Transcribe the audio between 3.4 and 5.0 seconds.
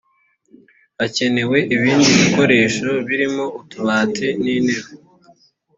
utubati n’intebe